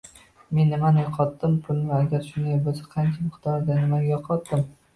[0.59, 1.53] Men nimani yoʻqotdim?
[1.67, 1.93] Pulmi?
[1.99, 3.79] Agar shunday boʻlsa, qancha miqdorda?
[3.85, 4.69] Nimaga yoʻqotdim?